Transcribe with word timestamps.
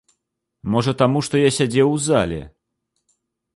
Можа 0.75 0.91
таму, 1.01 1.19
што 1.27 1.43
я 1.47 1.53
сядзеў 1.59 1.87
у 1.99 2.01
зале! 2.09 2.41